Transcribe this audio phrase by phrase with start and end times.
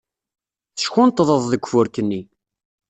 [0.77, 2.21] Teckunṭḍeḍ deg ufurk-nni.